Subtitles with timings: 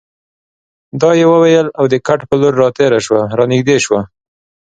[1.01, 4.01] دا یې وویل او د کټ په لور راتېره شول، را نږدې شوه.